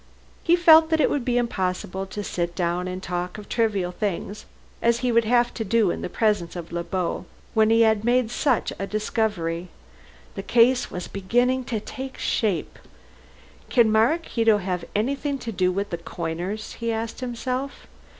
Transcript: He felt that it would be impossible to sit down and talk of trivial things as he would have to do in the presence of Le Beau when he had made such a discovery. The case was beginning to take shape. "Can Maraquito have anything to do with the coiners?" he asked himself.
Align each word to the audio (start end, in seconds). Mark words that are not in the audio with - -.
He 0.41 0.55
felt 0.55 0.89
that 0.89 0.99
it 0.99 1.11
would 1.11 1.23
be 1.23 1.37
impossible 1.37 2.07
to 2.07 2.23
sit 2.23 2.55
down 2.55 2.87
and 2.87 3.03
talk 3.03 3.37
of 3.37 3.47
trivial 3.47 3.91
things 3.91 4.45
as 4.81 5.01
he 5.01 5.11
would 5.11 5.25
have 5.25 5.53
to 5.53 5.63
do 5.63 5.91
in 5.91 6.01
the 6.01 6.09
presence 6.09 6.55
of 6.55 6.71
Le 6.71 6.83
Beau 6.83 7.25
when 7.53 7.69
he 7.69 7.81
had 7.81 8.03
made 8.03 8.31
such 8.31 8.73
a 8.79 8.87
discovery. 8.87 9.67
The 10.33 10.41
case 10.41 10.89
was 10.89 11.07
beginning 11.07 11.65
to 11.65 11.79
take 11.79 12.17
shape. 12.17 12.79
"Can 13.69 13.91
Maraquito 13.91 14.57
have 14.57 14.85
anything 14.95 15.37
to 15.37 15.51
do 15.51 15.71
with 15.71 15.91
the 15.91 15.99
coiners?" 15.99 16.73
he 16.79 16.91
asked 16.91 17.19
himself. 17.19 17.85